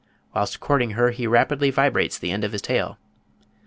[0.33, 2.97] Whilst courting her he rapidly vibrates the end of his tail.